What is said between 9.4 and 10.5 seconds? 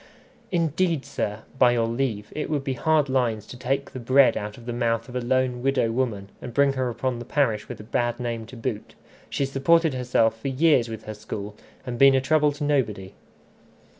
supported herself for